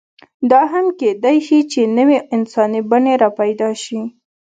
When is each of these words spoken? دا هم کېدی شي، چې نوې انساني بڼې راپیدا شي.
دا 0.51 0.61
هم 0.73 0.85
کېدی 0.99 1.37
شي، 1.47 1.59
چې 1.71 1.81
نوې 1.97 2.17
انساني 2.35 2.81
بڼې 2.89 3.13
راپیدا 3.23 3.69
شي. 3.83 3.99